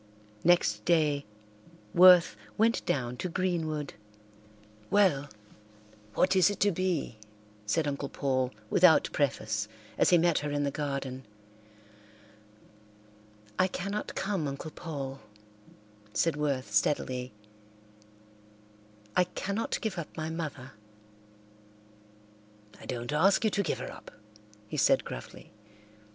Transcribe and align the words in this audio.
Next 0.43 0.83
day 0.83 1.27
Worth 1.93 2.35
went 2.57 2.83
down 2.87 3.17
to 3.17 3.29
Greenwood. 3.29 3.93
"Well, 4.89 5.29
what 6.15 6.35
is 6.35 6.49
it 6.49 6.59
to 6.61 6.71
be?" 6.71 7.19
said 7.67 7.87
Uncle 7.87 8.09
Paul 8.09 8.49
without 8.71 9.11
preface, 9.13 9.67
as 9.99 10.09
he 10.09 10.17
met 10.17 10.39
her 10.39 10.49
in 10.49 10.63
the 10.63 10.71
garden. 10.71 11.23
"I 13.59 13.67
cannot 13.67 14.15
come, 14.15 14.47
Uncle 14.47 14.71
Paul," 14.71 15.19
said 16.15 16.35
Worth 16.35 16.71
steadily. 16.73 17.31
"I 19.15 19.25
cannot 19.25 19.77
give 19.81 19.99
up 19.99 20.17
my 20.17 20.31
mother." 20.31 20.71
"I 22.79 22.87
don't 22.87 23.13
ask 23.13 23.43
you 23.43 23.51
to 23.51 23.61
give 23.61 23.77
her 23.77 23.91
up," 23.91 24.09
he 24.67 24.77
said 24.77 25.05
gruffly. 25.05 25.51